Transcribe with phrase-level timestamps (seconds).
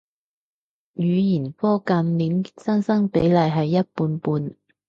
[0.95, 4.55] 語言科近年新生比例係一半半